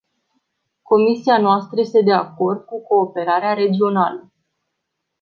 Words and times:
Comisia 0.81 1.37
noastră 1.37 1.79
este 1.79 2.01
de 2.01 2.11
acord 2.13 2.65
cu 2.65 2.81
cooperarea 2.83 3.53
regională. 3.53 4.31